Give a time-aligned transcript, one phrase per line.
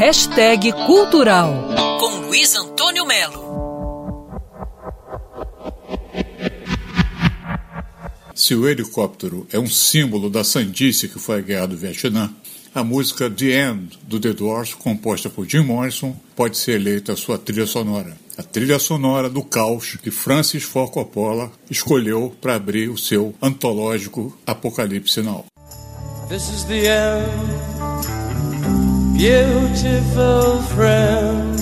[0.00, 1.52] Hashtag Cultural
[2.00, 4.30] com Luiz Antônio Melo.
[8.34, 12.32] Se o helicóptero é um símbolo da sandice que foi a guerra do Vietnã,
[12.74, 17.36] a música The End do The Doors, composta por Jim Morrison, pode ser eleita sua
[17.36, 18.16] trilha sonora.
[18.38, 24.34] A trilha sonora do caos que Francis Ford Coppola escolheu para abrir o seu antológico
[24.46, 25.44] Apocalipse Now.
[26.30, 27.70] This is the end,
[29.20, 31.60] beautiful friend.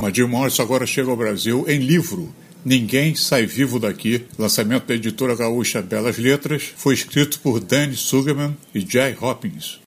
[0.00, 2.32] Mas Jim Morrison agora chega ao Brasil em livro
[2.64, 8.56] Ninguém Sai Vivo Daqui, lançamento da editora gaúcha Belas Letras, foi escrito por Danny Sugerman
[8.72, 9.80] e Jay Hopkins.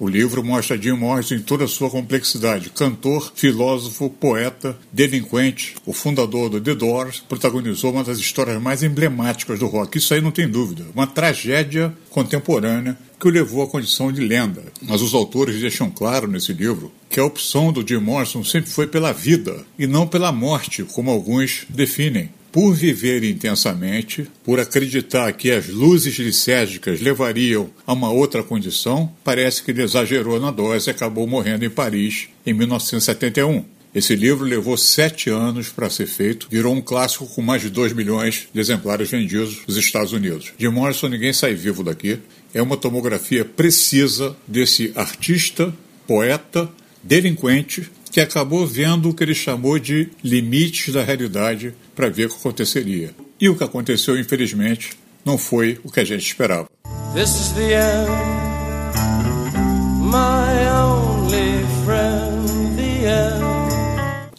[0.00, 2.70] O livro mostra Jim Morrison em toda a sua complexidade.
[2.70, 9.58] Cantor, filósofo, poeta, delinquente, o fundador do The Doors, protagonizou uma das histórias mais emblemáticas
[9.58, 9.98] do rock.
[9.98, 10.86] Isso aí não tem dúvida.
[10.94, 14.64] Uma tragédia contemporânea que o levou à condição de lenda.
[14.80, 18.86] Mas os autores deixam claro nesse livro que a opção do Jim Morrison sempre foi
[18.86, 25.50] pela vida e não pela morte, como alguns definem por viver intensamente, por acreditar que
[25.50, 30.90] as luzes licérgicas levariam a uma outra condição, parece que ele exagerou na dose e
[30.90, 33.64] acabou morrendo em Paris em 1971.
[33.92, 37.92] Esse livro levou sete anos para ser feito, virou um clássico com mais de 2
[37.92, 40.52] milhões de exemplares vendidos nos Estados Unidos.
[40.56, 42.18] De Morrison, ninguém sai vivo daqui.
[42.54, 45.74] É uma tomografia precisa desse artista,
[46.06, 46.70] poeta,
[47.02, 52.28] delinquente, que acabou vendo o que ele chamou de limites da realidade para ver o
[52.28, 53.10] que aconteceria.
[53.40, 54.90] E o que aconteceu, infelizmente,
[55.24, 56.68] não foi o que a gente esperava.